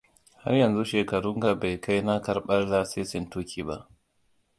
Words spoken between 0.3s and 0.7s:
Har